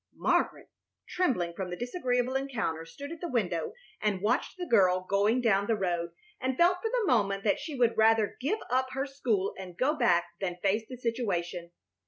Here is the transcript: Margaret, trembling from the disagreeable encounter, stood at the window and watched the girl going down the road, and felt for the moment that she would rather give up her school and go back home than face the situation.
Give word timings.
Margaret, 0.17 0.67
trembling 1.07 1.53
from 1.53 1.69
the 1.69 1.75
disagreeable 1.75 2.35
encounter, 2.35 2.85
stood 2.87 3.11
at 3.11 3.21
the 3.21 3.29
window 3.29 3.73
and 4.01 4.19
watched 4.19 4.57
the 4.57 4.65
girl 4.65 5.01
going 5.07 5.41
down 5.41 5.67
the 5.67 5.75
road, 5.75 6.09
and 6.39 6.57
felt 6.57 6.77
for 6.81 6.89
the 6.89 7.05
moment 7.05 7.43
that 7.43 7.59
she 7.59 7.75
would 7.75 7.95
rather 7.95 8.35
give 8.41 8.57
up 8.71 8.87
her 8.93 9.05
school 9.05 9.53
and 9.59 9.77
go 9.77 9.93
back 9.95 10.23
home 10.23 10.37
than 10.53 10.57
face 10.63 10.87
the 10.89 10.97
situation. 10.97 11.69